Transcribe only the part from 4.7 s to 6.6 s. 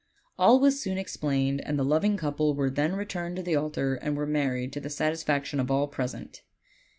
to the sat isfaction of all present.